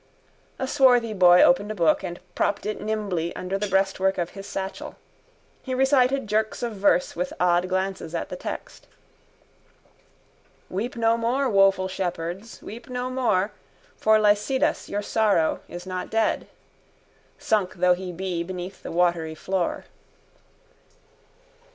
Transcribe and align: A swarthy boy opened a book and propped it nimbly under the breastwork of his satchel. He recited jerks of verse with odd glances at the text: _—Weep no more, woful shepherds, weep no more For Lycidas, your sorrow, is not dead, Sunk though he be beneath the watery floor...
A 0.57 0.67
swarthy 0.67 1.13
boy 1.13 1.43
opened 1.43 1.69
a 1.69 1.75
book 1.75 2.01
and 2.03 2.19
propped 2.33 2.65
it 2.65 2.81
nimbly 2.81 3.35
under 3.35 3.59
the 3.59 3.67
breastwork 3.67 4.17
of 4.17 4.31
his 4.31 4.47
satchel. 4.47 4.95
He 5.61 5.75
recited 5.75 6.25
jerks 6.25 6.63
of 6.63 6.73
verse 6.73 7.15
with 7.15 7.31
odd 7.39 7.69
glances 7.69 8.15
at 8.15 8.29
the 8.29 8.35
text: 8.35 8.87
_—Weep 10.71 10.95
no 10.95 11.17
more, 11.17 11.47
woful 11.47 11.87
shepherds, 11.87 12.63
weep 12.63 12.89
no 12.89 13.11
more 13.11 13.51
For 13.95 14.17
Lycidas, 14.17 14.89
your 14.89 15.03
sorrow, 15.03 15.59
is 15.67 15.85
not 15.85 16.09
dead, 16.09 16.47
Sunk 17.37 17.75
though 17.75 17.93
he 17.93 18.11
be 18.11 18.41
beneath 18.41 18.81
the 18.81 18.91
watery 18.91 19.35
floor... 19.35 19.85